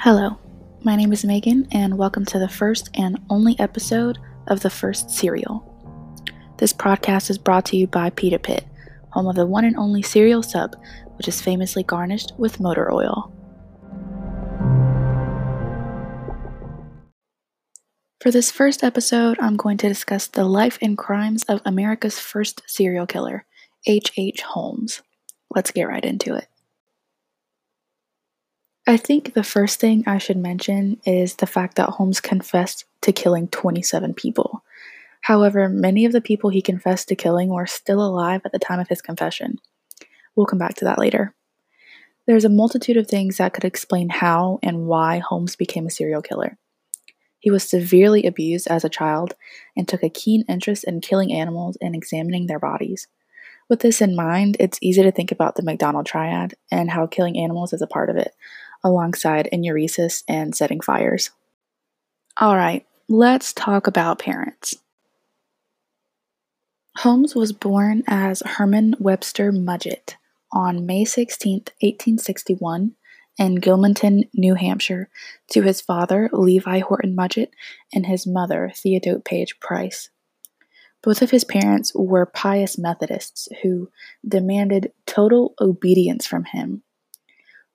Hello, 0.00 0.38
my 0.84 0.94
name 0.94 1.12
is 1.12 1.24
Megan, 1.24 1.66
and 1.72 1.98
welcome 1.98 2.24
to 2.26 2.38
the 2.38 2.48
first 2.48 2.88
and 2.94 3.18
only 3.28 3.58
episode 3.58 4.16
of 4.46 4.60
The 4.60 4.70
First 4.70 5.10
Serial. 5.10 5.64
This 6.58 6.72
podcast 6.72 7.30
is 7.30 7.36
brought 7.36 7.64
to 7.66 7.76
you 7.76 7.88
by 7.88 8.10
Pita 8.10 8.38
Pit, 8.38 8.64
home 9.10 9.26
of 9.26 9.34
the 9.34 9.44
one 9.44 9.64
and 9.64 9.76
only 9.76 10.02
cereal 10.02 10.44
sub, 10.44 10.76
which 11.16 11.26
is 11.26 11.40
famously 11.40 11.82
garnished 11.82 12.32
with 12.38 12.60
motor 12.60 12.92
oil. 12.92 13.34
For 18.20 18.30
this 18.30 18.52
first 18.52 18.84
episode, 18.84 19.36
I'm 19.40 19.56
going 19.56 19.78
to 19.78 19.88
discuss 19.88 20.28
the 20.28 20.44
life 20.44 20.78
and 20.80 20.96
crimes 20.96 21.42
of 21.48 21.60
America's 21.64 22.20
first 22.20 22.62
serial 22.68 23.08
killer, 23.08 23.46
H.H. 23.84 24.12
H. 24.16 24.42
Holmes. 24.42 25.02
Let's 25.52 25.72
get 25.72 25.88
right 25.88 26.04
into 26.04 26.36
it. 26.36 26.46
I 28.88 28.96
think 28.96 29.34
the 29.34 29.44
first 29.44 29.80
thing 29.80 30.02
I 30.06 30.16
should 30.16 30.38
mention 30.38 30.98
is 31.04 31.34
the 31.34 31.46
fact 31.46 31.74
that 31.76 31.90
Holmes 31.90 32.22
confessed 32.22 32.86
to 33.02 33.12
killing 33.12 33.46
27 33.48 34.14
people. 34.14 34.64
However, 35.20 35.68
many 35.68 36.06
of 36.06 36.12
the 36.12 36.22
people 36.22 36.48
he 36.48 36.62
confessed 36.62 37.08
to 37.08 37.14
killing 37.14 37.50
were 37.50 37.66
still 37.66 38.02
alive 38.02 38.40
at 38.46 38.52
the 38.52 38.58
time 38.58 38.80
of 38.80 38.88
his 38.88 39.02
confession. 39.02 39.58
We'll 40.34 40.46
come 40.46 40.58
back 40.58 40.74
to 40.76 40.86
that 40.86 40.98
later. 40.98 41.34
There's 42.26 42.46
a 42.46 42.48
multitude 42.48 42.96
of 42.96 43.06
things 43.06 43.36
that 43.36 43.52
could 43.52 43.66
explain 43.66 44.08
how 44.08 44.58
and 44.62 44.86
why 44.86 45.18
Holmes 45.18 45.54
became 45.54 45.86
a 45.86 45.90
serial 45.90 46.22
killer. 46.22 46.56
He 47.40 47.50
was 47.50 47.68
severely 47.68 48.24
abused 48.24 48.68
as 48.68 48.86
a 48.86 48.88
child 48.88 49.34
and 49.76 49.86
took 49.86 50.02
a 50.02 50.08
keen 50.08 50.44
interest 50.48 50.84
in 50.84 51.02
killing 51.02 51.30
animals 51.30 51.76
and 51.82 51.94
examining 51.94 52.46
their 52.46 52.58
bodies. 52.58 53.06
With 53.68 53.80
this 53.80 54.00
in 54.00 54.16
mind, 54.16 54.56
it's 54.58 54.78
easy 54.80 55.02
to 55.02 55.12
think 55.12 55.30
about 55.30 55.56
the 55.56 55.62
McDonald 55.62 56.06
triad 56.06 56.54
and 56.70 56.90
how 56.90 57.06
killing 57.06 57.36
animals 57.36 57.74
is 57.74 57.82
a 57.82 57.86
part 57.86 58.08
of 58.08 58.16
it, 58.16 58.34
alongside 58.84 59.48
enuresis 59.52 60.22
and 60.28 60.54
setting 60.54 60.80
fires. 60.80 61.30
All 62.40 62.56
right, 62.56 62.86
let's 63.08 63.52
talk 63.52 63.86
about 63.86 64.18
parents. 64.18 64.76
Holmes 66.98 67.34
was 67.34 67.52
born 67.52 68.02
as 68.06 68.42
Herman 68.44 68.94
Webster 68.98 69.52
Mudgett 69.52 70.14
on 70.52 70.86
May 70.86 71.04
16, 71.04 71.54
1861, 71.80 72.94
in 73.38 73.60
Gilmanton, 73.60 74.28
New 74.34 74.54
Hampshire, 74.54 75.08
to 75.52 75.62
his 75.62 75.80
father, 75.80 76.28
Levi 76.32 76.80
Horton 76.80 77.14
Mudgett, 77.14 77.50
and 77.94 78.06
his 78.06 78.26
mother, 78.26 78.72
Theodate 78.74 79.24
Page 79.24 79.60
Price. 79.60 80.10
Both 81.02 81.22
of 81.22 81.30
his 81.30 81.44
parents 81.44 81.92
were 81.94 82.26
pious 82.26 82.76
Methodists 82.76 83.48
who 83.62 83.90
demanded 84.26 84.92
total 85.06 85.54
obedience 85.60 86.26
from 86.26 86.44
him 86.44 86.82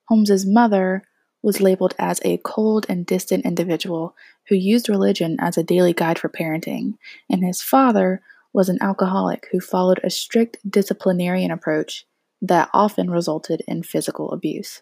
Holmes's 0.09 0.45
mother 0.45 1.03
was 1.41 1.61
labeled 1.61 1.93
as 1.99 2.19
a 2.23 2.39
cold 2.43 2.85
and 2.87 3.05
distant 3.05 3.45
individual 3.45 4.15
who 4.47 4.55
used 4.55 4.89
religion 4.89 5.37
as 5.39 5.57
a 5.57 5.63
daily 5.63 5.93
guide 5.93 6.17
for 6.17 6.29
parenting, 6.29 6.93
and 7.29 7.43
his 7.43 7.61
father 7.61 8.21
was 8.53 8.69
an 8.69 8.77
alcoholic 8.81 9.47
who 9.51 9.59
followed 9.59 9.99
a 10.03 10.09
strict 10.09 10.57
disciplinarian 10.69 11.51
approach 11.51 12.05
that 12.41 12.69
often 12.73 13.09
resulted 13.09 13.61
in 13.67 13.83
physical 13.83 14.31
abuse. 14.31 14.81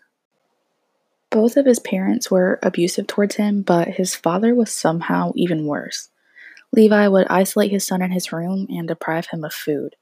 Both 1.29 1.55
of 1.55 1.65
his 1.65 1.79
parents 1.79 2.29
were 2.29 2.59
abusive 2.61 3.07
towards 3.07 3.35
him, 3.35 3.61
but 3.61 3.87
his 3.87 4.15
father 4.15 4.53
was 4.53 4.73
somehow 4.73 5.31
even 5.35 5.65
worse. 5.65 6.09
Levi 6.73 7.07
would 7.07 7.27
isolate 7.29 7.71
his 7.71 7.85
son 7.85 8.01
in 8.01 8.11
his 8.11 8.33
room 8.33 8.67
and 8.69 8.87
deprive 8.87 9.27
him 9.27 9.43
of 9.43 9.53
food. 9.53 9.95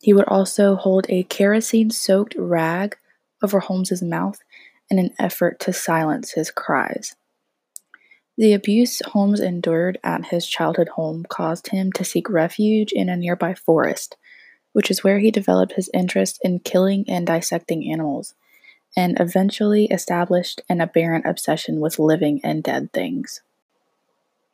He 0.00 0.12
would 0.12 0.24
also 0.26 0.74
hold 0.74 1.06
a 1.08 1.22
kerosene 1.24 1.90
soaked 1.90 2.34
rag 2.36 2.96
over 3.42 3.60
Holmes's 3.60 4.02
mouth 4.02 4.40
in 4.90 4.98
an 4.98 5.10
effort 5.18 5.60
to 5.60 5.72
silence 5.72 6.32
his 6.32 6.50
cries. 6.50 7.14
The 8.36 8.54
abuse 8.54 9.02
Holmes 9.04 9.40
endured 9.40 9.98
at 10.02 10.26
his 10.26 10.46
childhood 10.46 10.88
home 10.90 11.26
caused 11.28 11.68
him 11.68 11.92
to 11.92 12.04
seek 12.04 12.30
refuge 12.30 12.90
in 12.92 13.08
a 13.08 13.16
nearby 13.16 13.54
forest, 13.54 14.16
which 14.72 14.90
is 14.90 15.04
where 15.04 15.18
he 15.18 15.30
developed 15.30 15.74
his 15.74 15.90
interest 15.92 16.38
in 16.42 16.60
killing 16.60 17.04
and 17.06 17.26
dissecting 17.26 17.90
animals, 17.92 18.34
and 18.96 19.18
eventually 19.20 19.86
established 19.86 20.62
an 20.68 20.80
aberrant 20.80 21.26
obsession 21.26 21.80
with 21.80 21.98
living 21.98 22.40
and 22.42 22.62
dead 22.62 22.92
things. 22.92 23.42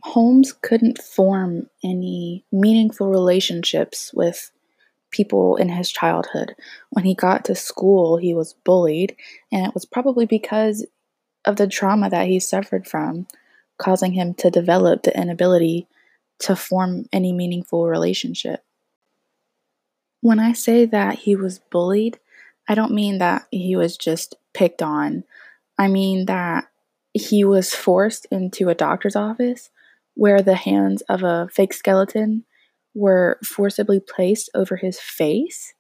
Holmes 0.03 0.53
couldn't 0.53 1.03
form 1.03 1.69
any 1.85 2.45
meaningful 2.53 3.09
relationships 3.09 4.13
with 4.15 4.51
people 5.17 5.57
in 5.57 5.69
his 5.69 5.91
childhood. 5.91 6.55
When 6.91 7.05
he 7.05 7.15
got 7.15 7.45
to 7.47 7.55
school, 7.55 8.17
he 8.17 8.35
was 8.35 8.55
bullied, 8.65 9.17
and 9.51 9.67
it 9.67 9.75
was 9.75 9.85
probably 9.85 10.27
because 10.27 10.87
of 11.45 11.57
the 11.57 11.67
trauma 11.67 12.11
that 12.11 12.27
he 12.27 12.41
suffered 12.41 12.87
from, 12.87 13.27
causing 13.79 14.13
him 14.13 14.35
to 14.35 14.51
develop 14.51 15.03
the 15.03 15.19
inability 15.19 15.87
to 16.41 16.55
form 16.55 17.07
any 17.13 17.33
meaningful 17.33 17.87
relationship. 17.87 18.63
When 20.21 20.39
I 20.39 20.53
say 20.53 20.85
that 20.87 21.21
he 21.21 21.37
was 21.37 21.59
bullied, 21.59 22.19
I 22.69 22.75
don't 22.75 22.93
mean 22.93 23.19
that 23.19 23.47
he 23.51 23.77
was 23.77 23.97
just 23.97 24.35
picked 24.53 24.83
on. 24.83 25.25
I 25.79 25.89
mean 25.89 26.27
that 26.27 26.65
he 27.13 27.45
was 27.45 27.75
forced 27.75 28.27
into 28.31 28.69
a 28.69 28.75
doctor's 28.75 29.17
office 29.17 29.71
where 30.15 30.43
the 30.43 30.57
hands 30.57 31.03
of 31.03 31.23
a 31.23 31.49
fake 31.53 31.73
skeleton 31.73 32.45
were 32.97 33.39
forcibly 33.45 34.01
placed 34.01 34.49
over 34.55 34.77
his 34.77 34.99
face. 34.99 35.75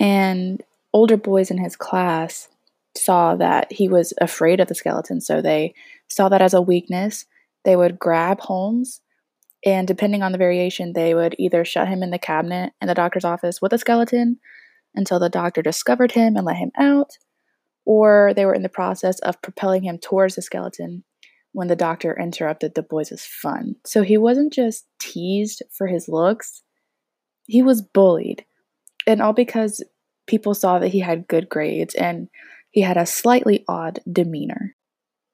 And 0.00 0.62
older 0.92 1.16
boys 1.16 1.50
in 1.50 1.58
his 1.58 1.76
class 1.76 2.48
saw 2.96 3.36
that 3.36 3.70
he 3.70 3.88
was 3.88 4.14
afraid 4.20 4.58
of 4.58 4.68
the 4.68 4.74
skeleton, 4.74 5.20
so 5.20 5.42
they 5.42 5.74
saw 6.08 6.28
that 6.30 6.40
as 6.40 6.54
a 6.54 6.62
weakness. 6.62 7.26
They 7.64 7.76
would 7.76 7.98
grab 7.98 8.40
Holmes, 8.40 9.00
and 9.64 9.86
depending 9.86 10.22
on 10.22 10.32
the 10.32 10.38
variation, 10.38 10.94
they 10.94 11.14
would 11.14 11.36
either 11.38 11.64
shut 11.64 11.88
him 11.88 12.02
in 12.02 12.10
the 12.10 12.18
cabinet 12.18 12.72
in 12.80 12.88
the 12.88 12.94
doctor's 12.94 13.24
office 13.24 13.60
with 13.60 13.72
a 13.72 13.78
skeleton 13.78 14.38
until 14.94 15.18
the 15.18 15.28
doctor 15.28 15.60
discovered 15.60 16.12
him 16.12 16.36
and 16.36 16.46
let 16.46 16.56
him 16.56 16.70
out, 16.78 17.18
or 17.84 18.32
they 18.34 18.46
were 18.46 18.54
in 18.54 18.62
the 18.62 18.68
process 18.70 19.18
of 19.20 19.42
propelling 19.42 19.82
him 19.82 19.98
towards 19.98 20.36
the 20.36 20.42
skeleton 20.42 21.04
when 21.56 21.68
the 21.68 21.74
doctor 21.74 22.14
interrupted 22.14 22.74
the 22.74 22.82
boys' 22.82 23.26
fun. 23.26 23.76
So 23.86 24.02
he 24.02 24.18
wasn't 24.18 24.52
just 24.52 24.84
teased 25.00 25.62
for 25.72 25.86
his 25.86 26.06
looks, 26.06 26.62
he 27.46 27.62
was 27.62 27.80
bullied. 27.80 28.44
And 29.06 29.22
all 29.22 29.32
because 29.32 29.82
people 30.26 30.52
saw 30.52 30.78
that 30.78 30.90
he 30.90 31.00
had 31.00 31.28
good 31.28 31.48
grades 31.48 31.94
and 31.94 32.28
he 32.72 32.82
had 32.82 32.98
a 32.98 33.06
slightly 33.06 33.64
odd 33.66 34.00
demeanor. 34.10 34.76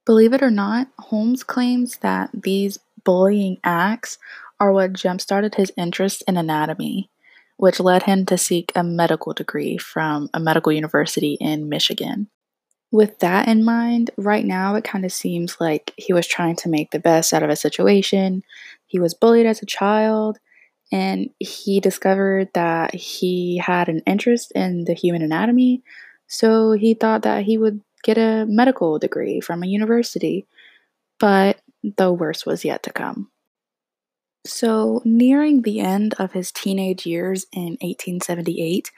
Believe 0.06 0.33
it 0.33 0.44
or 0.44 0.50
not, 0.53 0.87
Holmes 0.97 1.43
claims 1.43 1.97
that 2.03 2.31
these 2.33 2.78
bullying 3.03 3.56
acts 3.65 4.16
are 4.60 4.72
what 4.72 4.93
jump-started 4.93 5.56
his 5.56 5.72
interest 5.77 6.22
in 6.28 6.37
anatomy, 6.37 7.10
which 7.56 7.81
led 7.81 8.04
him 8.04 8.27
to 8.27 8.39
seek 8.39 8.71
a 8.77 8.84
medical 8.84 9.33
degree 9.33 9.77
from 9.77 10.31
a 10.33 10.39
medical 10.39 10.71
university 10.71 11.37
in 11.41 11.69
Michigan 11.69 12.28
with 12.92 13.19
that 13.20 13.48
in 13.48 13.64
mind, 13.64 14.10
right 14.19 14.44
now 14.44 14.75
it 14.75 14.84
kind 14.84 15.04
of 15.06 15.12
seems 15.12 15.56
like 15.58 15.92
he 15.97 16.12
was 16.12 16.26
trying 16.26 16.56
to 16.56 16.69
make 16.69 16.91
the 16.91 17.00
best 17.00 17.32
out 17.32 17.42
of 17.42 17.48
a 17.48 17.56
situation. 17.56 18.44
He 18.86 19.00
was 19.00 19.14
bullied 19.14 19.47
as 19.47 19.62
a 19.62 19.66
child, 19.66 20.38
and 20.92 21.30
he 21.38 21.80
discovered 21.80 22.50
that 22.53 22.94
he 22.94 23.56
had 23.56 23.88
an 23.88 24.03
interest 24.06 24.53
in 24.54 24.84
the 24.84 24.92
human 24.92 25.22
anatomy, 25.22 25.82
so 26.28 26.72
he 26.72 26.92
thought 26.92 27.22
that 27.22 27.44
he 27.44 27.56
would 27.56 27.80
get 28.04 28.19
a 28.19 28.44
medical 28.47 28.98
degree 28.98 29.41
from 29.41 29.62
a 29.62 29.66
university. 29.66 30.47
But 31.19 31.60
the 31.82 32.12
worst 32.12 32.44
was 32.44 32.64
yet 32.64 32.82
to 32.82 32.92
come. 32.92 33.30
So, 34.44 35.00
nearing 35.04 35.62
the 35.62 35.80
end 35.80 36.14
of 36.19 36.32
his 36.32 36.53
teenage 36.53 37.06
years 37.06 37.47
in 37.53 37.78
1878, 37.80 38.91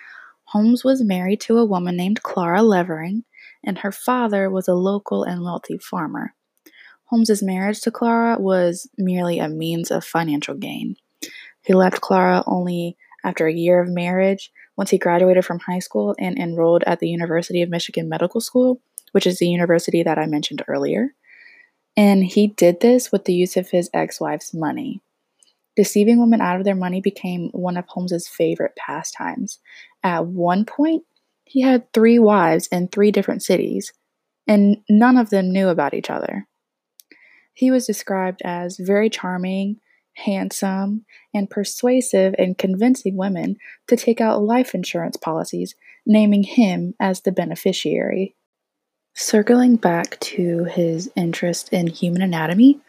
Holmes 0.47 0.83
was 0.83 1.03
married 1.03 1.41
to 1.43 1.59
a 1.59 1.65
woman 1.65 1.97
named 1.97 2.23
Clara 2.23 2.63
Lovering 2.63 3.25
and 3.67 3.79
her 3.79 3.93
father 3.93 4.51
was 4.51 4.69
a 4.69 4.75
local 4.75 5.25
and 5.25 5.43
wealthy 5.43 5.79
farmer. 5.79 6.35
Holmes's 7.07 7.43
marriage 7.43 7.81
to 7.83 7.91
Clara 7.91 8.39
was 8.39 8.89
merely 8.97 9.39
a 9.39 9.49
means 9.49 9.91
of 9.91 10.05
financial 10.05 10.55
gain. 10.55 10.97
He 11.63 11.73
left 11.73 12.01
Clara 12.01 12.43
only 12.47 12.97
after 13.25 13.47
a 13.47 13.53
year 13.53 13.81
of 13.81 13.89
marriage 13.89 14.51
once 14.77 14.91
he 14.91 14.99
graduated 14.99 15.45
from 15.45 15.61
high 15.61 15.79
school 15.79 16.15
and 16.19 16.39
enrolled 16.39 16.85
at 16.87 17.01
the 17.01 17.09
University 17.09 17.63
of 17.63 17.71
Michigan 17.71 18.09
Medical 18.09 18.41
School, 18.41 18.81
which 19.13 19.27
is 19.27 19.39
the 19.39 19.49
university 19.49 20.03
that 20.03 20.19
I 20.19 20.27
mentioned 20.27 20.63
earlier. 20.69 21.15
And 21.97 22.25
he 22.25 22.49
did 22.49 22.81
this 22.81 23.13
with 23.13 23.25
the 23.25 23.35
use 23.35 23.57
of 23.57 23.71
his 23.71 23.89
ex 23.95 24.21
wife's 24.21 24.53
money. 24.53 25.01
Deceiving 25.77 26.21
women 26.21 26.41
out 26.41 26.57
of 26.57 26.65
their 26.65 26.75
money 26.75 27.01
became 27.01 27.51
one 27.53 27.77
of 27.77 27.87
Holmes's 27.89 28.29
favorite 28.29 28.77
pastimes. 28.77 29.61
At 30.03 30.27
one 30.27 30.65
point, 30.65 31.05
he 31.45 31.61
had 31.63 31.93
three 31.93 32.19
wives 32.19 32.67
in 32.69 32.89
three 32.89 33.11
different 33.11 33.43
cities, 33.43 33.93
and 34.47 34.79
none 34.89 35.17
of 35.17 35.31
them 35.31 35.53
knew 35.53 35.69
about 35.69 35.95
each 35.95 36.11
other. 36.11 36.47
He 37.53 37.71
was 37.71 37.87
described 37.87 38.43
as 38.45 38.79
very 38.79 39.09
charming, 39.09 39.81
handsome, 40.15 41.05
and 41.33 41.51
persuasive 41.51 42.35
in 42.39 42.55
convincing 42.55 43.17
women 43.17 43.57
to 43.87 43.97
take 43.97 44.21
out 44.21 44.43
life 44.43 44.75
insurance 44.75 45.17
policies, 45.17 45.75
naming 46.05 46.43
him 46.43 46.95
as 46.99 47.21
the 47.21 47.33
beneficiary. 47.33 48.35
Circling 49.15 49.77
back 49.77 50.19
to 50.21 50.65
his 50.65 51.11
interest 51.15 51.73
in 51.73 51.87
human 51.87 52.23
anatomy, 52.23 52.81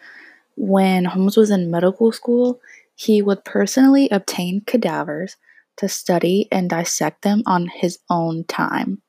when 0.55 1.05
Holmes 1.05 1.37
was 1.37 1.51
in 1.51 1.69
medical 1.69 2.11
school, 2.11 2.59
he 2.95 3.21
would 3.21 3.43
personally 3.43 4.09
obtain 4.09 4.61
cadavers 4.65 5.35
to 5.77 5.89
study 5.89 6.47
and 6.51 6.69
dissect 6.69 7.21
them 7.21 7.43
on 7.45 7.67
his 7.67 7.99
own 8.09 8.43
time. 8.45 9.01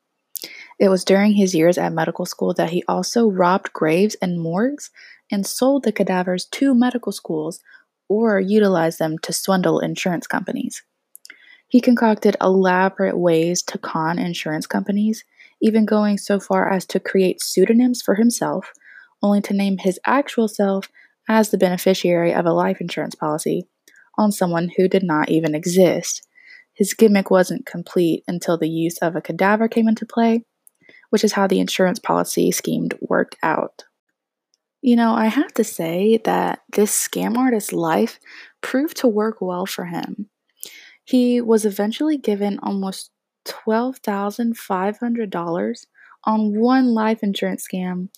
It 0.79 0.89
was 0.89 1.03
during 1.03 1.33
his 1.33 1.55
years 1.55 1.77
at 1.77 1.93
medical 1.93 2.25
school 2.25 2.53
that 2.53 2.69
he 2.69 2.83
also 2.87 3.27
robbed 3.27 3.73
graves 3.73 4.15
and 4.21 4.39
morgues 4.39 4.91
and 5.31 5.45
sold 5.45 5.83
the 5.83 5.91
cadavers 5.91 6.45
to 6.45 6.75
medical 6.75 7.11
schools 7.11 7.59
or 8.09 8.39
utilized 8.39 8.99
them 8.99 9.17
to 9.19 9.33
swindle 9.33 9.79
insurance 9.79 10.27
companies. 10.27 10.83
He 11.67 11.81
concocted 11.81 12.37
elaborate 12.39 13.17
ways 13.17 13.61
to 13.63 13.77
con 13.77 14.19
insurance 14.19 14.67
companies, 14.67 15.25
even 15.61 15.85
going 15.85 16.17
so 16.17 16.39
far 16.39 16.71
as 16.71 16.85
to 16.85 16.99
create 16.99 17.41
pseudonyms 17.41 18.01
for 18.01 18.15
himself, 18.15 18.71
only 19.21 19.41
to 19.41 19.53
name 19.53 19.79
his 19.79 19.99
actual 20.05 20.47
self 20.47 20.89
as 21.27 21.49
the 21.49 21.57
beneficiary 21.57 22.33
of 22.33 22.45
a 22.45 22.53
life 22.53 22.79
insurance 22.79 23.15
policy 23.15 23.67
on 24.17 24.31
someone 24.31 24.71
who 24.77 24.87
did 24.87 25.03
not 25.03 25.29
even 25.29 25.53
exist. 25.53 26.25
His 26.77 26.93
gimmick 26.93 27.31
wasn't 27.31 27.65
complete 27.65 28.23
until 28.27 28.55
the 28.55 28.69
use 28.69 28.99
of 28.99 29.15
a 29.15 29.21
cadaver 29.21 29.67
came 29.67 29.87
into 29.87 30.05
play, 30.05 30.45
which 31.09 31.23
is 31.23 31.33
how 31.33 31.47
the 31.47 31.59
insurance 31.59 31.97
policy 31.97 32.51
scheme 32.51 32.89
worked 33.01 33.35
out. 33.41 33.85
You 34.81 34.95
know, 34.95 35.15
I 35.15 35.25
have 35.25 35.51
to 35.55 35.63
say 35.63 36.21
that 36.23 36.61
this 36.71 36.91
scam 36.91 37.35
artist's 37.35 37.73
life 37.73 38.19
proved 38.61 38.97
to 38.97 39.07
work 39.07 39.41
well 39.41 39.65
for 39.65 39.85
him. 39.85 40.29
He 41.03 41.41
was 41.41 41.65
eventually 41.65 42.17
given 42.17 42.59
almost 42.61 43.09
$12,500 43.47 45.85
on 46.25 46.59
one 46.59 46.93
life 46.93 47.23
insurance 47.23 47.65
scam, 47.67 48.09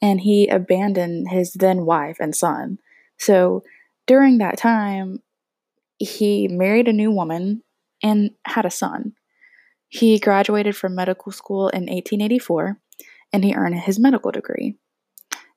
and 0.00 0.20
he 0.20 0.46
abandoned 0.46 1.30
his 1.30 1.54
then 1.54 1.84
wife 1.84 2.18
and 2.20 2.36
son. 2.36 2.78
So 3.18 3.64
during 4.06 4.38
that 4.38 4.58
time, 4.58 5.24
he 5.98 6.46
married 6.46 6.86
a 6.86 6.92
new 6.92 7.10
woman 7.10 7.64
and 8.06 8.30
had 8.44 8.64
a 8.64 8.70
son. 8.70 9.12
He 9.88 10.18
graduated 10.18 10.76
from 10.76 10.94
medical 10.94 11.32
school 11.32 11.68
in 11.68 11.82
1884 11.82 12.80
and 13.32 13.44
he 13.44 13.54
earned 13.54 13.78
his 13.80 13.98
medical 13.98 14.30
degree. 14.30 14.76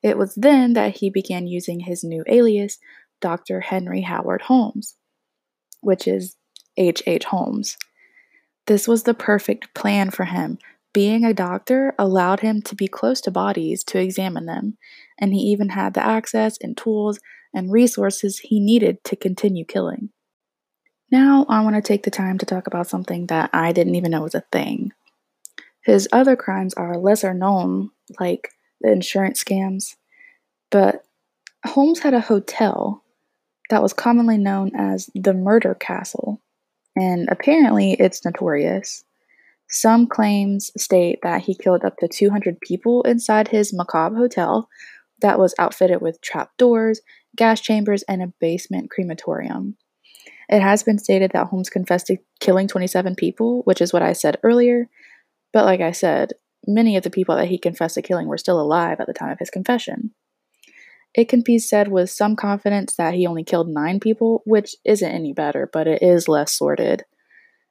It 0.01 0.17
was 0.17 0.33
then 0.35 0.73
that 0.73 0.97
he 0.97 1.09
began 1.09 1.47
using 1.47 1.81
his 1.81 2.03
new 2.03 2.23
alias, 2.27 2.79
Dr. 3.21 3.61
Henry 3.61 4.01
Howard 4.01 4.43
Holmes, 4.43 4.95
which 5.81 6.07
is 6.07 6.37
H. 6.77 7.03
H. 7.05 7.25
Holmes. 7.25 7.77
This 8.65 8.87
was 8.87 9.03
the 9.03 9.13
perfect 9.13 9.73
plan 9.75 10.09
for 10.09 10.25
him. 10.25 10.57
Being 10.93 11.23
a 11.23 11.33
doctor 11.33 11.93
allowed 11.99 12.39
him 12.39 12.61
to 12.63 12.75
be 12.75 12.87
close 12.87 13.21
to 13.21 13.31
bodies 13.31 13.83
to 13.85 13.99
examine 13.99 14.45
them, 14.45 14.77
and 15.19 15.33
he 15.33 15.39
even 15.39 15.69
had 15.69 15.93
the 15.93 16.03
access 16.03 16.57
and 16.61 16.75
tools 16.75 17.19
and 17.53 17.71
resources 17.71 18.39
he 18.39 18.59
needed 18.59 19.03
to 19.03 19.15
continue 19.15 19.65
killing. 19.65 20.09
Now, 21.11 21.45
I 21.49 21.61
want 21.61 21.75
to 21.75 21.81
take 21.81 22.03
the 22.03 22.11
time 22.11 22.37
to 22.37 22.45
talk 22.45 22.67
about 22.67 22.87
something 22.87 23.27
that 23.27 23.49
I 23.51 23.71
didn't 23.71 23.95
even 23.95 24.11
know 24.11 24.21
was 24.21 24.35
a 24.35 24.43
thing. 24.51 24.91
His 25.83 26.07
other 26.11 26.35
crimes 26.35 26.73
are 26.75 26.97
lesser 26.97 27.33
known, 27.33 27.89
like 28.19 28.49
the 28.81 28.91
insurance 28.91 29.43
scams, 29.43 29.95
but 30.69 31.03
Holmes 31.65 31.99
had 31.99 32.13
a 32.13 32.21
hotel 32.21 33.03
that 33.69 33.81
was 33.81 33.93
commonly 33.93 34.37
known 34.37 34.71
as 34.75 35.09
the 35.15 35.33
Murder 35.33 35.73
Castle, 35.73 36.41
and 36.95 37.27
apparently 37.29 37.93
it's 37.93 38.23
notorious. 38.23 39.03
Some 39.67 40.07
claims 40.07 40.71
state 40.77 41.19
that 41.23 41.41
he 41.41 41.55
killed 41.55 41.83
up 41.83 41.97
to 41.97 42.07
200 42.07 42.59
people 42.61 43.01
inside 43.03 43.47
his 43.47 43.73
macabre 43.73 44.15
hotel 44.15 44.69
that 45.21 45.39
was 45.39 45.53
outfitted 45.59 46.01
with 46.01 46.21
trap 46.21 46.51
doors, 46.57 47.01
gas 47.35 47.61
chambers, 47.61 48.03
and 48.03 48.21
a 48.21 48.33
basement 48.39 48.89
crematorium. 48.89 49.75
It 50.49 50.61
has 50.61 50.81
been 50.81 50.97
stated 50.97 51.31
that 51.31 51.47
Holmes 51.47 51.69
confessed 51.69 52.07
to 52.07 52.17
killing 52.39 52.67
27 52.67 53.15
people, 53.15 53.61
which 53.65 53.81
is 53.81 53.93
what 53.93 54.01
I 54.01 54.13
said 54.13 54.39
earlier. 54.41 54.89
But 55.53 55.65
like 55.65 55.79
I 55.79 55.91
said, 55.91 56.33
many 56.65 56.97
of 56.97 57.03
the 57.03 57.11
people 57.11 57.35
that 57.35 57.47
he 57.47 57.59
confessed 57.59 57.95
to 57.95 58.01
killing 58.01 58.27
were 58.27 58.37
still 58.37 58.59
alive 58.59 58.99
at 58.99 59.07
the 59.07 59.13
time 59.13 59.31
of 59.31 59.39
his 59.39 59.51
confession. 59.51 60.11
It 61.13 61.29
can 61.29 61.41
be 61.41 61.59
said 61.59 61.87
with 61.87 62.09
some 62.09 62.35
confidence 62.35 62.95
that 62.95 63.13
he 63.13 63.25
only 63.25 63.43
killed 63.43 63.67
nine 63.67 63.99
people, 63.99 64.41
which 64.45 64.75
isn't 64.83 65.09
any 65.09 65.33
better, 65.33 65.69
but 65.71 65.87
it 65.87 66.01
is 66.01 66.27
less 66.27 66.51
sordid. 66.53 67.03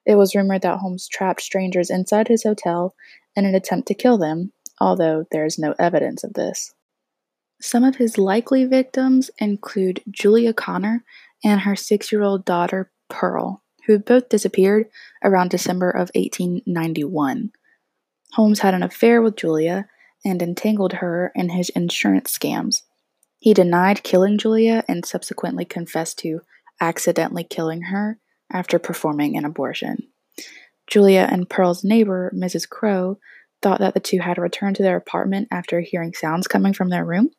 It 0.07 0.17
was 0.17 0.35
rumored 0.35 0.63
that 0.63 0.79
Holmes 0.79 1.09
trapped 1.09 1.43
strangers 1.43 1.91
inside 1.91 2.29
his 2.29 2.45
hotel 2.45 2.95
in 3.37 3.45
an 3.45 3.55
attempt 3.55 3.89
to 3.89 3.95
kill 3.95 4.19
them, 4.19 4.53
although 4.81 5.25
there 5.31 5.45
is 5.45 5.59
no 5.59 5.75
evidence 5.79 6.25
of 6.25 6.35
this. 6.35 6.75
Some 7.61 7.85
of 7.85 7.97
his 7.97 8.19
likely 8.19 8.65
victims 8.65 9.31
include 9.39 10.03
Julia 10.11 10.53
Connor 10.53 11.05
and 11.45 11.61
her 11.61 11.77
six 11.77 12.13
year 12.13 12.23
old 12.23 12.45
daughter, 12.45 12.91
Pearl, 13.09 13.63
who 13.87 13.99
both 13.99 14.29
disappeared 14.29 14.87
around 15.25 15.51
December 15.51 15.91
of 15.91 16.11
1891. 16.15 17.53
Holmes 18.33 18.61
had 18.61 18.75
an 18.75 18.83
affair 18.83 19.23
with 19.23 19.37
Julia 19.37 19.89
and 20.25 20.43
entangled 20.43 20.95
her 20.95 21.33
in 21.35 21.51
his 21.51 21.71
insurance 21.71 22.37
scams. 22.37 22.83
He 23.39 23.55
denied 23.55 24.03
killing 24.03 24.37
Julia 24.37 24.85
and 24.89 25.07
subsequently 25.07 25.65
confessed 25.65 26.19
to 26.21 26.41
accidentally 26.81 27.45
killing 27.45 27.83
her 27.83 28.19
after 28.53 28.79
performing 28.79 29.37
an 29.37 29.45
abortion. 29.45 30.09
Julia 30.87 31.29
and 31.31 31.49
Pearl's 31.49 31.85
neighbor, 31.85 32.33
Mrs. 32.35 32.69
Crow, 32.69 33.19
thought 33.61 33.81
that 33.81 33.95
the 33.95 34.01
two 34.01 34.21
had 34.21 34.39
returned 34.39 34.77
to 34.77 34.83
their 34.83 34.97
apartment 34.97 35.49
after 35.51 35.81
hearing 35.81 36.15
sounds 36.15 36.47
coming 36.47 36.73
from 36.73 36.89
their 36.91 37.05
room, 37.05 37.31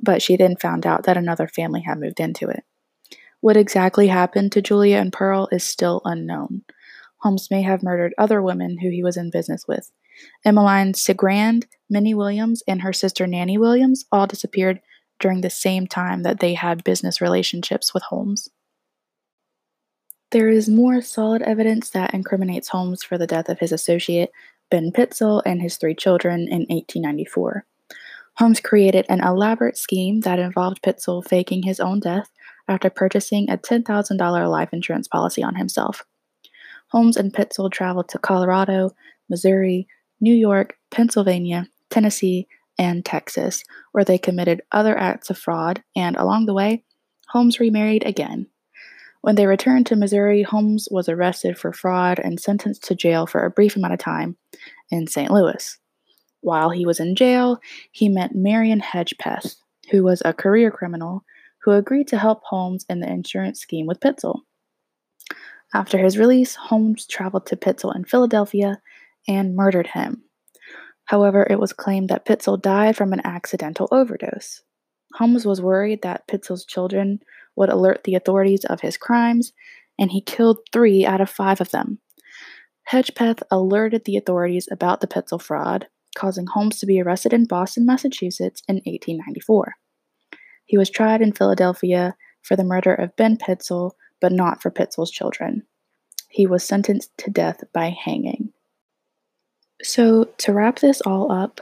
but 0.00 0.20
she 0.22 0.36
then 0.36 0.56
found 0.56 0.86
out 0.86 1.04
that 1.04 1.16
another 1.16 1.48
family 1.48 1.80
had 1.82 1.98
moved 1.98 2.20
into 2.20 2.48
it. 2.48 2.64
What 3.40 3.56
exactly 3.56 4.08
happened 4.08 4.52
to 4.52 4.62
Julia 4.62 4.98
and 4.98 5.12
Pearl 5.12 5.48
is 5.50 5.64
still 5.64 6.02
unknown. 6.04 6.62
Holmes 7.18 7.48
may 7.50 7.62
have 7.62 7.82
murdered 7.82 8.14
other 8.18 8.42
women 8.42 8.78
who 8.78 8.90
he 8.90 9.02
was 9.02 9.16
in 9.16 9.30
business 9.30 9.64
with. 9.66 9.90
Emmeline 10.44 10.92
Cigrand, 10.92 11.64
Minnie 11.88 12.14
Williams, 12.14 12.62
and 12.66 12.82
her 12.82 12.92
sister 12.92 13.26
Nanny 13.26 13.56
Williams 13.56 14.04
all 14.12 14.26
disappeared 14.26 14.80
during 15.18 15.40
the 15.40 15.50
same 15.50 15.86
time 15.86 16.22
that 16.22 16.40
they 16.40 16.54
had 16.54 16.84
business 16.84 17.20
relationships 17.20 17.92
with 17.94 18.02
Holmes. 18.04 18.48
There 20.30 20.48
is 20.48 20.68
more 20.68 21.00
solid 21.02 21.42
evidence 21.42 21.90
that 21.90 22.14
incriminates 22.14 22.68
Holmes 22.68 23.02
for 23.02 23.18
the 23.18 23.26
death 23.26 23.48
of 23.48 23.58
his 23.58 23.72
associate, 23.72 24.30
Ben 24.70 24.92
Pitzel, 24.92 25.42
and 25.44 25.60
his 25.60 25.76
three 25.76 25.94
children 25.94 26.42
in 26.42 26.66
1894. 26.68 27.64
Holmes 28.38 28.60
created 28.60 29.04
an 29.08 29.22
elaborate 29.22 29.76
scheme 29.76 30.20
that 30.20 30.38
involved 30.38 30.82
Pitzel 30.82 31.26
faking 31.26 31.64
his 31.64 31.80
own 31.80 32.00
death 32.00 32.30
after 32.70 32.88
purchasing 32.88 33.50
a 33.50 33.58
$10,000 33.58 34.50
life 34.50 34.68
insurance 34.72 35.08
policy 35.08 35.42
on 35.42 35.56
himself. 35.56 36.04
Holmes 36.88 37.16
and 37.16 37.32
Pitzel 37.32 37.70
traveled 37.70 38.08
to 38.10 38.18
Colorado, 38.18 38.92
Missouri, 39.28 39.86
New 40.20 40.34
York, 40.34 40.76
Pennsylvania, 40.90 41.68
Tennessee, 41.90 42.46
and 42.78 43.04
Texas, 43.04 43.64
where 43.92 44.04
they 44.04 44.18
committed 44.18 44.62
other 44.72 44.96
acts 44.96 45.30
of 45.30 45.38
fraud, 45.38 45.82
and 45.94 46.16
along 46.16 46.46
the 46.46 46.54
way, 46.54 46.84
Holmes 47.28 47.60
remarried 47.60 48.06
again. 48.06 48.46
When 49.20 49.34
they 49.34 49.46
returned 49.46 49.86
to 49.86 49.96
Missouri, 49.96 50.42
Holmes 50.42 50.88
was 50.90 51.08
arrested 51.08 51.58
for 51.58 51.72
fraud 51.72 52.18
and 52.18 52.40
sentenced 52.40 52.84
to 52.84 52.94
jail 52.94 53.26
for 53.26 53.44
a 53.44 53.50
brief 53.50 53.76
amount 53.76 53.92
of 53.92 53.98
time 53.98 54.36
in 54.90 55.06
St. 55.06 55.30
Louis. 55.30 55.78
While 56.40 56.70
he 56.70 56.86
was 56.86 57.00
in 57.00 57.14
jail, 57.16 57.60
he 57.92 58.08
met 58.08 58.34
Marion 58.34 58.80
Hedgepeth, 58.80 59.56
who 59.90 60.02
was 60.02 60.22
a 60.24 60.32
career 60.32 60.70
criminal 60.70 61.24
who 61.62 61.72
agreed 61.72 62.08
to 62.08 62.18
help 62.18 62.42
Holmes 62.44 62.84
in 62.88 63.00
the 63.00 63.10
insurance 63.10 63.60
scheme 63.60 63.86
with 63.86 64.00
Pitzel. 64.00 64.40
After 65.74 65.98
his 65.98 66.18
release, 66.18 66.56
Holmes 66.56 67.06
traveled 67.06 67.46
to 67.46 67.56
Pitzel 67.56 67.94
in 67.94 68.04
Philadelphia 68.04 68.80
and 69.28 69.54
murdered 69.54 69.88
him. 69.88 70.24
However, 71.04 71.46
it 71.48 71.60
was 71.60 71.72
claimed 71.72 72.08
that 72.08 72.24
Pitzel 72.24 72.60
died 72.60 72.96
from 72.96 73.12
an 73.12 73.20
accidental 73.24 73.88
overdose. 73.90 74.62
Holmes 75.14 75.44
was 75.44 75.60
worried 75.60 76.02
that 76.02 76.26
Pitzel's 76.28 76.64
children 76.64 77.20
would 77.56 77.68
alert 77.68 78.04
the 78.04 78.14
authorities 78.14 78.64
of 78.64 78.80
his 78.80 78.96
crimes, 78.96 79.52
and 79.98 80.10
he 80.10 80.22
killed 80.22 80.58
three 80.72 81.04
out 81.04 81.20
of 81.20 81.28
five 81.28 81.60
of 81.60 81.70
them. 81.70 81.98
Hedgepeth 82.90 83.42
alerted 83.50 84.04
the 84.04 84.16
authorities 84.16 84.68
about 84.70 85.00
the 85.00 85.06
Pitzel 85.06 85.40
fraud, 85.40 85.86
causing 86.16 86.46
Holmes 86.46 86.78
to 86.80 86.86
be 86.86 87.00
arrested 87.00 87.32
in 87.32 87.46
Boston, 87.46 87.86
Massachusetts 87.86 88.62
in 88.68 88.76
1894. 88.76 89.74
He 90.70 90.78
was 90.78 90.88
tried 90.88 91.20
in 91.20 91.32
Philadelphia 91.32 92.14
for 92.42 92.54
the 92.54 92.62
murder 92.62 92.94
of 92.94 93.16
Ben 93.16 93.36
Pitzel, 93.36 93.90
but 94.20 94.30
not 94.30 94.62
for 94.62 94.70
Pitzel's 94.70 95.10
children. 95.10 95.64
He 96.28 96.46
was 96.46 96.62
sentenced 96.62 97.10
to 97.18 97.28
death 97.28 97.64
by 97.72 97.88
hanging. 97.88 98.52
So, 99.82 100.26
to 100.38 100.52
wrap 100.52 100.78
this 100.78 101.00
all 101.00 101.32
up, 101.32 101.60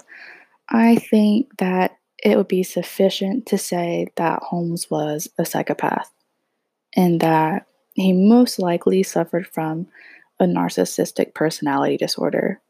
I 0.69 0.97
think 0.97 1.57
that 1.57 1.97
it 2.23 2.37
would 2.37 2.49
be 2.49 2.63
sufficient 2.63 3.47
to 3.47 3.57
say 3.57 4.09
that 4.17 4.43
Holmes 4.43 4.91
was 4.91 5.27
a 5.39 5.47
psychopath 5.47 6.13
and 6.95 7.19
that 7.21 7.67
he 7.95 8.13
most 8.13 8.59
likely 8.59 9.03
suffered 9.03 9.47
from 9.47 9.87
a 10.39 10.45
narcissistic 10.45 11.33
personality 11.33 11.97
disorder. 11.97 12.61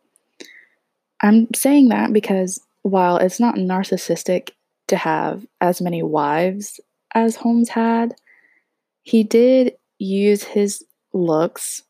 I'm 1.20 1.52
saying 1.52 1.88
that 1.88 2.12
because 2.12 2.60
while 2.82 3.16
it's 3.16 3.40
not 3.40 3.56
narcissistic 3.56 4.50
to 4.88 4.96
have 4.96 5.46
as 5.60 5.80
many 5.80 6.02
wives 6.02 6.80
as 7.14 7.36
Holmes 7.36 7.68
had, 7.68 8.14
he 9.02 9.22
did 9.24 9.74
use 9.98 10.42
his 10.42 10.84
looks 11.12 11.82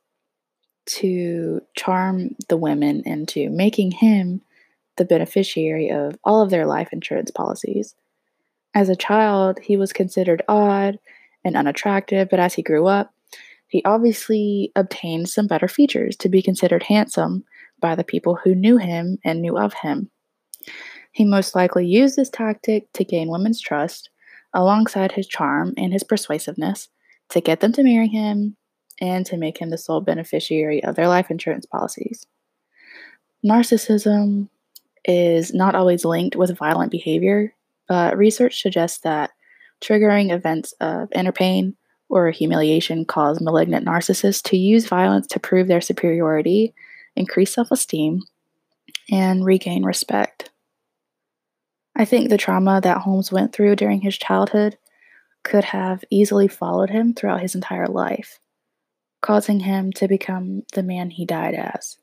to 0.87 1.61
charm 1.77 2.35
the 2.49 2.57
women 2.57 3.03
into 3.05 3.51
making 3.51 3.91
him 3.91 4.41
the 4.97 5.05
beneficiary 5.05 5.91
of 5.91 6.17
all 6.25 6.43
of 6.43 6.51
their 6.51 6.67
life 6.67 6.89
insurance 6.93 7.31
policies. 7.31 7.95
As 8.75 8.89
a 8.89 8.97
child, 8.97 9.59
he 9.63 9.77
was 9.77 9.93
considered 9.93 10.43
odd 10.49 10.99
and 11.45 11.57
unattractive, 11.57 12.29
but 12.31 12.41
as 12.41 12.55
he 12.55 12.63
grew 12.63 12.87
up, 12.87 13.13
he 13.69 13.83
obviously 13.85 14.73
obtained 14.77 15.29
some 15.29 15.47
better 15.47 15.69
features 15.69 16.17
to 16.17 16.29
be 16.29 16.43
considered 16.43 16.83
handsome 16.83 17.45
by 17.81 17.95
the 17.95 18.05
people 18.05 18.37
who 18.37 18.55
knew 18.55 18.79
him 18.79 19.19
and 19.25 19.43
knew 19.43 19.59
of 19.59 19.75
him. 19.75 20.11
He 21.19 21.25
most 21.25 21.57
likely 21.57 21.85
used 21.85 22.15
this 22.15 22.31
tactic 22.31 22.93
to 22.93 23.03
gain 23.03 23.29
women's 23.29 23.61
trust, 23.61 24.09
alongside 24.55 25.11
his 25.11 25.27
charm 25.27 25.75
and 25.77 25.93
his 25.93 26.05
persuasiveness, 26.05 26.91
to 27.31 27.41
get 27.41 27.59
them 27.59 27.73
to 27.73 27.83
marry 27.83 28.07
him 28.07 28.55
and 29.01 29.27
to 29.27 29.37
make 29.37 29.59
him 29.59 29.71
the 29.71 29.79
sole 29.79 30.01
beneficiary 30.01 30.81
of 30.85 30.95
their 30.95 31.09
life 31.09 31.29
insurance 31.29 31.67
policies. 31.67 32.25
Narcissism 33.45 34.49
is 35.07 35.53
not 35.53 35.75
always 35.75 36.05
linked 36.05 36.37
with 36.37 36.57
violent 36.57 36.93
behavior, 36.93 37.53
but 37.89 38.17
research 38.17 38.63
suggests 38.63 38.99
that 38.99 39.33
triggering 39.81 40.33
events 40.33 40.71
of 40.81 41.09
inner 41.13 41.33
pain 41.33 41.77
or 42.09 42.31
humiliation 42.31 43.05
cause 43.05 43.41
malignant 43.41 43.85
narcissists 43.85 44.41
to 44.51 44.57
use 44.57 44.87
violence 44.87 45.27
to 45.27 45.41
prove 45.41 45.67
their 45.67 45.81
superiority, 45.81 46.73
increase 47.17 47.53
self 47.53 47.73
esteem, 47.73 48.23
and 49.11 49.45
regain 49.45 49.83
respect. 49.83 50.51
I 51.99 52.05
think 52.05 52.31
the 52.31 52.39
trauma 52.39 52.81
that 52.81 52.99
Holmes 52.99 53.33
went 53.33 53.53
through 53.53 53.75
during 53.75 54.03
his 54.03 54.17
childhood 54.17 54.79
could 55.43 55.65
have 55.65 56.05
easily 56.11 56.47
followed 56.47 56.91
him 56.91 57.13
throughout 57.13 57.41
his 57.41 57.57
entire 57.57 57.89
life, 57.89 58.39
causing 59.21 59.61
him 59.61 59.93
to 59.95 60.07
become 60.07 60.63
the 60.75 60.85
man 60.85 61.11
he 61.11 61.27
died 61.27 61.55
as. 61.55 61.99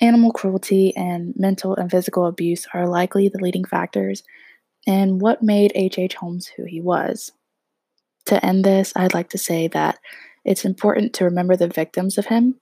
Animal 0.00 0.32
cruelty 0.32 0.96
and 0.96 1.34
mental 1.36 1.76
and 1.76 1.90
physical 1.90 2.24
abuse 2.24 2.66
are 2.72 2.88
likely 2.88 3.28
the 3.28 3.42
leading 3.42 3.64
factors 3.64 4.22
in 4.86 5.18
what 5.18 5.42
made 5.42 5.72
H.H. 5.74 5.98
H. 5.98 6.14
Holmes 6.14 6.46
who 6.56 6.64
he 6.64 6.80
was. 6.80 7.32
To 8.26 8.44
end 8.44 8.64
this, 8.64 8.94
I'd 8.96 9.12
like 9.12 9.28
to 9.30 9.38
say 9.38 9.68
that 9.68 9.98
it's 10.46 10.64
important 10.64 11.12
to 11.14 11.24
remember 11.24 11.56
the 11.56 11.68
victims 11.68 12.16
of 12.16 12.26
him, 12.26 12.58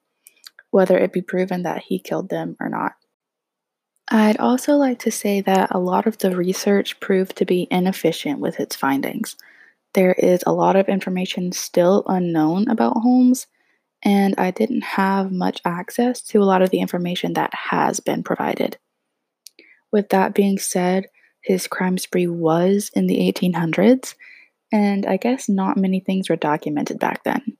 whether 0.70 0.98
it 0.98 1.12
be 1.12 1.22
proven 1.22 1.62
that 1.62 1.84
he 1.86 2.00
killed 2.00 2.30
them 2.30 2.56
or 2.58 2.68
not. 2.68 2.94
I'd 4.08 4.38
also 4.38 4.74
like 4.74 5.00
to 5.00 5.10
say 5.10 5.40
that 5.42 5.74
a 5.74 5.80
lot 5.80 6.06
of 6.06 6.18
the 6.18 6.36
research 6.36 7.00
proved 7.00 7.36
to 7.36 7.44
be 7.44 7.66
inefficient 7.70 8.38
with 8.38 8.60
its 8.60 8.76
findings. 8.76 9.36
There 9.94 10.12
is 10.12 10.44
a 10.46 10.52
lot 10.52 10.76
of 10.76 10.88
information 10.88 11.52
still 11.52 12.04
unknown 12.06 12.68
about 12.68 12.98
Holmes, 12.98 13.46
and 14.02 14.34
I 14.38 14.52
didn't 14.52 14.82
have 14.82 15.32
much 15.32 15.60
access 15.64 16.20
to 16.22 16.40
a 16.40 16.44
lot 16.44 16.62
of 16.62 16.70
the 16.70 16.80
information 16.80 17.32
that 17.32 17.52
has 17.52 17.98
been 17.98 18.22
provided. 18.22 18.76
With 19.90 20.10
that 20.10 20.34
being 20.34 20.58
said, 20.58 21.06
his 21.40 21.66
crime 21.66 21.98
spree 21.98 22.26
was 22.26 22.90
in 22.94 23.06
the 23.06 23.32
1800s, 23.32 24.14
and 24.72 25.06
I 25.06 25.16
guess 25.16 25.48
not 25.48 25.76
many 25.76 26.00
things 26.00 26.28
were 26.28 26.36
documented 26.36 26.98
back 26.98 27.24
then. 27.24 27.56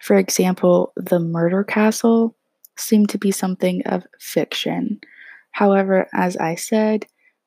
For 0.00 0.16
example, 0.16 0.92
the 0.96 1.20
murder 1.20 1.64
castle 1.64 2.34
seemed 2.76 3.10
to 3.10 3.18
be 3.18 3.30
something 3.30 3.82
of 3.86 4.06
fiction. 4.18 5.00
However, 5.50 6.08
as 6.12 6.36
I 6.36 6.54
said, 6.54 7.06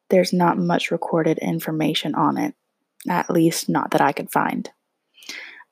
there's 0.09 0.33
not 0.33 0.57
much 0.57 0.91
recorded 0.91 1.37
information 1.39 2.15
on 2.15 2.37
it, 2.37 2.53
at 3.07 3.29
least 3.29 3.69
not 3.69 3.91
that 3.91 4.01
I 4.01 4.11
could 4.11 4.31
find. 4.31 4.69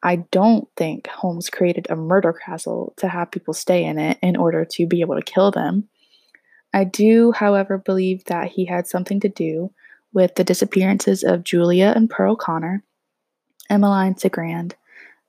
I 0.01 0.17
don't 0.31 0.67
think 0.77 1.07
Holmes 1.07 1.49
created 1.49 1.87
a 1.89 1.95
murder 1.95 2.31
castle 2.31 2.93
to 2.97 3.09
have 3.09 3.31
people 3.31 3.53
stay 3.53 3.83
in 3.83 3.99
it 3.99 4.17
in 4.21 4.37
order 4.37 4.65
to 4.71 4.87
be 4.87 5.01
able 5.01 5.15
to 5.15 5.21
kill 5.21 5.51
them. 5.51 5.89
I 6.73 6.85
do, 6.85 7.31
however, 7.33 7.77
believe 7.77 8.23
that 8.25 8.49
he 8.49 8.65
had 8.65 8.87
something 8.87 9.19
to 9.21 9.29
do 9.29 9.73
with 10.13 10.35
the 10.35 10.43
disappearances 10.43 11.23
of 11.23 11.43
Julia 11.43 11.93
and 11.95 12.09
Pearl 12.09 12.35
Connor 12.35 12.83
Emmeline 13.69 14.15
Cigrand, 14.15 14.73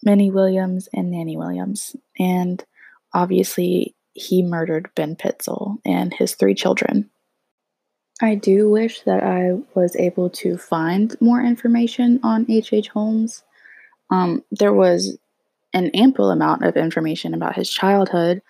Minnie 0.02 0.30
Williams, 0.30 0.88
and 0.94 1.10
Nanny 1.10 1.36
Williams. 1.36 1.94
And 2.18 2.64
obviously, 3.12 3.94
he 4.20 4.42
murdered 4.42 4.90
Ben 4.94 5.16
Pitzel 5.16 5.78
and 5.84 6.12
his 6.12 6.34
three 6.34 6.54
children. 6.54 7.10
I 8.22 8.34
do 8.34 8.68
wish 8.70 9.00
that 9.02 9.22
I 9.22 9.54
was 9.74 9.96
able 9.96 10.28
to 10.30 10.58
find 10.58 11.16
more 11.20 11.40
information 11.40 12.20
on 12.22 12.42
H.H. 12.50 12.72
H. 12.72 12.88
Holmes. 12.88 13.42
Um, 14.10 14.44
there 14.50 14.74
was 14.74 15.16
an 15.72 15.90
ample 15.94 16.30
amount 16.30 16.64
of 16.64 16.76
information 16.76 17.32
about 17.32 17.56
his 17.56 17.70
childhood, 17.70 18.42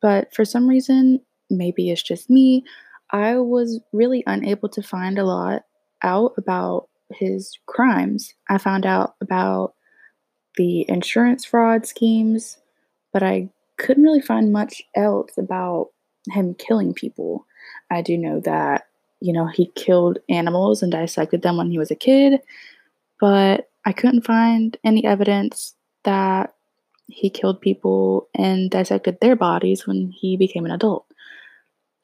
but 0.00 0.34
for 0.34 0.44
some 0.44 0.68
reason, 0.68 1.20
maybe 1.48 1.90
it's 1.90 2.02
just 2.02 2.30
me, 2.30 2.64
I 3.12 3.36
was 3.36 3.80
really 3.92 4.24
unable 4.26 4.70
to 4.70 4.82
find 4.82 5.18
a 5.18 5.24
lot 5.24 5.62
out 6.02 6.32
about 6.36 6.88
his 7.10 7.58
crimes. 7.66 8.34
I 8.48 8.58
found 8.58 8.86
out 8.86 9.14
about 9.20 9.74
the 10.56 10.86
insurance 10.88 11.44
fraud 11.44 11.86
schemes, 11.86 12.58
but 13.12 13.22
I 13.22 13.50
couldn't 13.82 14.04
really 14.04 14.20
find 14.20 14.52
much 14.52 14.82
else 14.94 15.36
about 15.36 15.88
him 16.30 16.54
killing 16.54 16.94
people. 16.94 17.46
I 17.90 18.02
do 18.02 18.16
know 18.16 18.40
that, 18.40 18.86
you 19.20 19.32
know, 19.32 19.46
he 19.46 19.70
killed 19.74 20.18
animals 20.28 20.82
and 20.82 20.92
dissected 20.92 21.42
them 21.42 21.56
when 21.56 21.70
he 21.70 21.78
was 21.78 21.90
a 21.90 21.96
kid, 21.96 22.40
but 23.20 23.68
I 23.84 23.92
couldn't 23.92 24.24
find 24.24 24.76
any 24.84 25.04
evidence 25.04 25.74
that 26.04 26.54
he 27.08 27.28
killed 27.28 27.60
people 27.60 28.28
and 28.34 28.70
dissected 28.70 29.18
their 29.20 29.36
bodies 29.36 29.86
when 29.86 30.10
he 30.10 30.36
became 30.36 30.64
an 30.64 30.70
adult. 30.70 31.06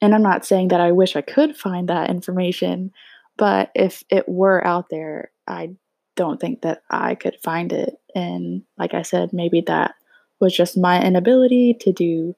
And 0.01 0.13
I'm 0.13 0.21
not 0.23 0.45
saying 0.45 0.69
that 0.69 0.81
I 0.81 0.91
wish 0.91 1.15
I 1.15 1.21
could 1.21 1.57
find 1.57 1.89
that 1.89 2.09
information, 2.09 2.91
but 3.37 3.71
if 3.75 4.03
it 4.09 4.27
were 4.27 4.65
out 4.65 4.89
there, 4.89 5.31
I 5.47 5.71
don't 6.15 6.39
think 6.39 6.61
that 6.61 6.83
I 6.89 7.15
could 7.15 7.37
find 7.41 7.71
it. 7.73 7.95
And 8.15 8.63
like 8.77 8.93
I 8.93 9.01
said, 9.01 9.31
maybe 9.33 9.61
that 9.61 9.95
was 10.39 10.55
just 10.55 10.77
my 10.77 11.01
inability 11.03 11.75
to 11.81 11.91
do 11.91 12.35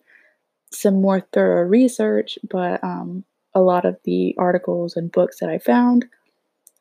some 0.72 1.02
more 1.02 1.22
thorough 1.34 1.64
research. 1.64 2.40
But 2.50 2.84
um, 2.84 3.24
a 3.54 3.62
lot 3.62 3.86
of 3.86 3.98
the 4.04 4.36
articles 4.38 4.96
and 4.96 5.12
books 5.12 5.40
that 5.40 5.50
I 5.50 5.60
found 5.60 6.06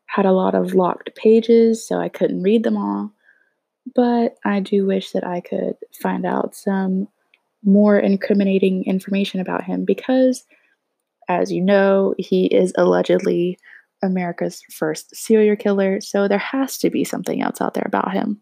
had 0.07 0.27
a 0.27 0.33
lot 0.33 0.55
of 0.55 0.75
locked 0.75 1.15
pages, 1.15 1.87
so 1.87 1.99
I 1.99 2.09
couldn't 2.09 2.43
read 2.43 2.65
them 2.65 2.77
all. 2.77 3.13
But 3.95 4.37
I 4.45 4.61
do 4.61 4.87
wish 4.87 5.13
that 5.13 5.27
I 5.27 5.41
could 5.41 5.77
find 6.03 6.27
out 6.27 6.55
some 6.55 7.09
more 7.65 7.99
incriminating 7.99 8.85
information 8.85 9.41
about 9.41 9.65
him 9.65 9.85
because, 9.85 10.45
as 11.29 11.53
you 11.53 11.61
know, 11.61 12.15
he 12.19 12.47
is 12.47 12.73
allegedly 12.77 13.59
America's 14.03 14.63
first 14.71 15.15
serial 15.15 15.57
killer, 15.57 16.01
so 16.01 16.27
there 16.27 16.39
has 16.39 16.79
to 16.79 16.91
be 16.91 17.05
something 17.05 17.43
else 17.43 17.61
out 17.61 17.75
there 17.75 17.87
about 17.87 18.13
him. 18.13 18.41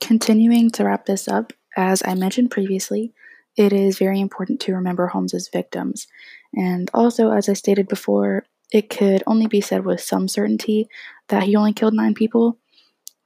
Continuing 0.00 0.70
to 0.70 0.84
wrap 0.84 1.06
this 1.06 1.28
up, 1.28 1.52
as 1.76 2.02
I 2.04 2.14
mentioned 2.14 2.50
previously, 2.50 3.12
it 3.56 3.72
is 3.72 3.98
very 3.98 4.20
important 4.20 4.60
to 4.60 4.74
remember 4.74 5.06
Holmes's 5.06 5.48
victims. 5.48 6.06
And 6.54 6.90
also, 6.92 7.30
as 7.30 7.48
I 7.48 7.52
stated 7.52 7.88
before, 7.88 8.44
it 8.72 8.90
could 8.90 9.22
only 9.26 9.46
be 9.46 9.60
said 9.60 9.84
with 9.84 10.00
some 10.00 10.26
certainty 10.26 10.88
that 11.28 11.44
he 11.44 11.56
only 11.56 11.72
killed 11.72 11.94
nine 11.94 12.14
people. 12.14 12.58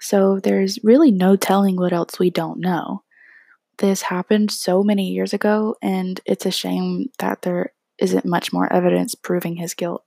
So 0.00 0.38
there's 0.38 0.78
really 0.85 1.11
no 1.11 1.37
telling 1.37 1.76
what 1.76 1.93
else 1.93 2.19
we 2.19 2.31
don't 2.31 2.61
know. 2.61 3.02
This 3.78 4.02
happened 4.02 4.50
so 4.50 4.83
many 4.83 5.11
years 5.11 5.33
ago, 5.33 5.76
and 5.81 6.21
it's 6.26 6.47
a 6.47 6.50
shame 6.50 7.11
that 7.19 7.43
there 7.43 7.73
isn't 7.99 8.25
much 8.26 8.52
more 8.52 8.73
evidence 8.73 9.14
proving 9.14 9.57
his 9.57 9.75
guilt. 9.75 10.05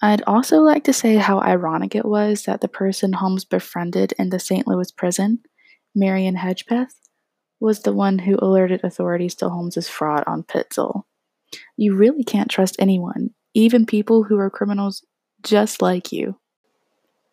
I'd 0.00 0.22
also 0.26 0.60
like 0.60 0.84
to 0.84 0.92
say 0.92 1.16
how 1.16 1.40
ironic 1.40 1.94
it 1.94 2.04
was 2.04 2.44
that 2.44 2.60
the 2.60 2.68
person 2.68 3.14
Holmes 3.14 3.44
befriended 3.44 4.12
in 4.18 4.30
the 4.30 4.38
St. 4.38 4.66
Louis 4.66 4.90
prison, 4.90 5.40
Marion 5.94 6.36
Hedgepeth, 6.36 6.94
was 7.60 7.80
the 7.80 7.92
one 7.92 8.18
who 8.18 8.36
alerted 8.40 8.82
authorities 8.84 9.34
to 9.36 9.48
Holmes's 9.48 9.88
fraud 9.88 10.24
on 10.26 10.42
Pitzel. 10.42 11.02
You 11.76 11.94
really 11.94 12.24
can't 12.24 12.50
trust 12.50 12.76
anyone, 12.78 13.30
even 13.54 13.86
people 13.86 14.24
who 14.24 14.38
are 14.38 14.50
criminals 14.50 15.04
just 15.42 15.80
like 15.80 16.12
you. 16.12 16.38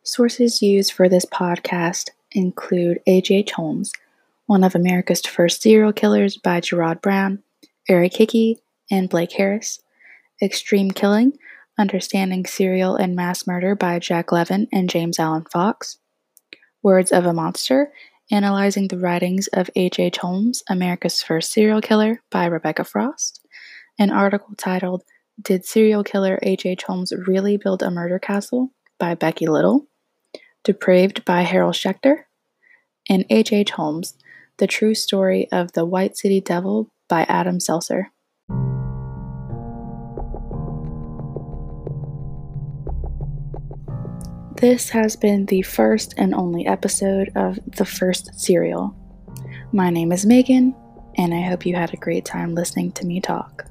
Sources 0.03 0.61
used 0.61 0.91
for 0.91 1.09
this 1.09 1.25
podcast 1.25 2.09
include 2.31 2.99
H.H. 3.07 3.51
Holmes, 3.51 3.91
one 4.45 4.63
of 4.63 4.75
America's 4.75 5.21
first 5.21 5.61
serial 5.61 5.93
killers 5.93 6.37
by 6.37 6.59
Gerard 6.59 7.01
Brown, 7.01 7.43
Eric 7.87 8.15
Hickey, 8.15 8.59
and 8.91 9.09
Blake 9.09 9.31
Harris, 9.31 9.81
Extreme 10.41 10.91
Killing 10.91 11.33
Understanding 11.77 12.45
Serial 12.45 12.95
and 12.95 13.15
Mass 13.15 13.47
Murder 13.47 13.75
by 13.75 13.97
Jack 13.97 14.31
Levin 14.31 14.67
and 14.71 14.89
James 14.89 15.19
Alan 15.19 15.45
Fox, 15.45 15.97
Words 16.83 17.11
of 17.11 17.25
a 17.25 17.33
Monster, 17.33 17.91
Analyzing 18.33 18.87
the 18.87 18.97
Writings 18.97 19.45
of 19.49 19.69
H. 19.75 19.99
H. 19.99 20.17
Holmes, 20.17 20.63
America's 20.67 21.21
First 21.21 21.51
Serial 21.51 21.81
Killer 21.81 22.19
by 22.31 22.47
Rebecca 22.47 22.83
Frost, 22.83 23.45
an 23.99 24.09
article 24.09 24.55
titled 24.57 25.03
Did 25.39 25.65
Serial 25.65 26.03
Killer 26.03 26.39
H.H. 26.41 26.81
Holmes 26.81 27.13
Really 27.27 27.57
Build 27.57 27.83
a 27.83 27.91
Murder 27.91 28.17
Castle? 28.17 28.71
by 28.97 29.13
Becky 29.13 29.45
Little. 29.45 29.85
Depraved 30.63 31.23
by 31.25 31.43
Harold 31.43 31.75
Schechter. 31.75 32.23
And 33.07 33.23
H.H. 33.29 33.69
Holmes, 33.69 34.17
The 34.57 34.65
True 34.65 34.95
Story 34.95 35.47
of 35.51 35.73
the 35.73 35.85
White 35.85 36.17
City 36.17 36.41
Devil 36.41 36.89
by 37.07 37.27
Adam 37.29 37.59
Selzer. 37.59 38.05
This 44.63 44.91
has 44.91 45.17
been 45.17 45.47
the 45.47 45.61
first 45.61 46.13
and 46.15 46.33
only 46.33 46.65
episode 46.65 47.33
of 47.35 47.59
the 47.65 47.83
first 47.83 48.39
serial. 48.39 48.95
My 49.73 49.89
name 49.89 50.13
is 50.13 50.25
Megan, 50.25 50.73
and 51.17 51.33
I 51.33 51.41
hope 51.41 51.65
you 51.65 51.75
had 51.75 51.93
a 51.93 51.97
great 51.97 52.23
time 52.23 52.55
listening 52.55 52.93
to 52.93 53.05
me 53.05 53.19
talk. 53.19 53.65